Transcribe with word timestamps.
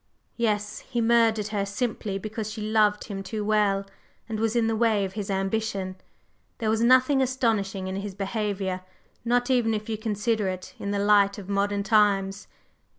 "Yes. 0.35 0.79
He 0.79 0.99
murdered 0.99 1.49
her 1.49 1.63
simply 1.63 2.17
because 2.17 2.51
she 2.51 2.59
loved 2.59 3.03
him 3.03 3.21
too 3.21 3.45
well 3.45 3.85
and 4.27 4.39
was 4.39 4.55
in 4.55 4.65
the 4.65 4.75
way 4.75 5.05
of 5.05 5.13
his 5.13 5.29
ambition. 5.29 5.95
There 6.57 6.71
was 6.71 6.81
nothing 6.81 7.21
astonishing 7.21 7.85
in 7.85 7.97
his 7.97 8.15
behavior, 8.15 8.81
not 9.23 9.51
even 9.51 9.75
if 9.75 9.89
you 9.89 9.99
consider 9.99 10.47
it 10.47 10.73
in 10.79 10.89
the 10.89 10.97
light 10.97 11.37
of 11.37 11.49
modern 11.49 11.83
times. 11.83 12.47